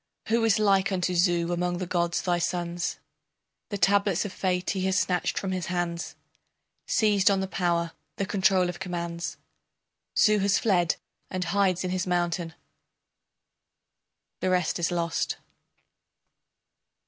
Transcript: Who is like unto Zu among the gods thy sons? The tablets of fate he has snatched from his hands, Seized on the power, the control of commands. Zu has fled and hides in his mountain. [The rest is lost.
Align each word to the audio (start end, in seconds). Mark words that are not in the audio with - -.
Who 0.29 0.43
is 0.45 0.57
like 0.57 0.91
unto 0.91 1.13
Zu 1.13 1.53
among 1.53 1.77
the 1.77 1.85
gods 1.85 2.23
thy 2.23 2.39
sons? 2.39 2.97
The 3.69 3.77
tablets 3.77 4.25
of 4.25 4.33
fate 4.33 4.71
he 4.71 4.81
has 4.87 4.97
snatched 4.97 5.37
from 5.37 5.51
his 5.51 5.67
hands, 5.67 6.15
Seized 6.87 7.29
on 7.29 7.39
the 7.39 7.47
power, 7.47 7.91
the 8.15 8.25
control 8.25 8.67
of 8.67 8.79
commands. 8.79 9.37
Zu 10.17 10.39
has 10.39 10.57
fled 10.57 10.95
and 11.29 11.43
hides 11.43 11.83
in 11.83 11.91
his 11.91 12.07
mountain. 12.07 12.55
[The 14.39 14.49
rest 14.49 14.79
is 14.79 14.89
lost. 14.89 15.37